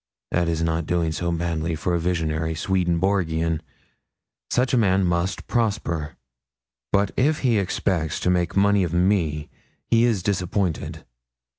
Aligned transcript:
That 0.31 0.47
is 0.49 0.63
not 0.63 0.87
doing 0.87 1.11
so 1.11 1.31
badly 1.31 1.75
for 1.75 1.93
a 1.93 1.99
visionary 1.99 2.55
Swedenborgian. 2.55 3.61
Such 4.49 4.73
a 4.73 4.77
man 4.77 5.05
must 5.05 5.45
prosper. 5.45 6.15
But 6.91 7.11
if 7.15 7.41
he 7.41 7.59
expected 7.59 8.23
to 8.23 8.31
make 8.31 8.57
money 8.57 8.83
of 8.83 8.95
me, 8.95 9.47
he 9.85 10.05
is 10.05 10.23
disappointed. 10.23 11.05